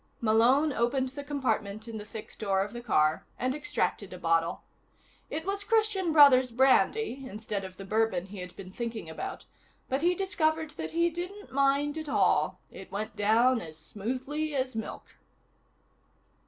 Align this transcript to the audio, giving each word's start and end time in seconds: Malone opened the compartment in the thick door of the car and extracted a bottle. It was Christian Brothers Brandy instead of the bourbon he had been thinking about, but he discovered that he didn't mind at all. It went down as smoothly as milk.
Malone 0.19 0.73
opened 0.73 1.09
the 1.09 1.23
compartment 1.23 1.87
in 1.87 1.99
the 1.99 2.05
thick 2.05 2.35
door 2.39 2.61
of 2.63 2.73
the 2.73 2.81
car 2.81 3.23
and 3.37 3.53
extracted 3.53 4.11
a 4.11 4.17
bottle. 4.17 4.63
It 5.29 5.45
was 5.45 5.63
Christian 5.63 6.11
Brothers 6.11 6.51
Brandy 6.51 7.23
instead 7.29 7.63
of 7.63 7.77
the 7.77 7.85
bourbon 7.85 8.25
he 8.25 8.39
had 8.39 8.55
been 8.55 8.71
thinking 8.71 9.07
about, 9.11 9.45
but 9.89 10.01
he 10.01 10.15
discovered 10.15 10.71
that 10.71 10.89
he 10.93 11.11
didn't 11.11 11.51
mind 11.53 11.99
at 11.99 12.09
all. 12.09 12.59
It 12.71 12.91
went 12.91 13.15
down 13.15 13.61
as 13.61 13.77
smoothly 13.77 14.55
as 14.55 14.75
milk. 14.75 15.17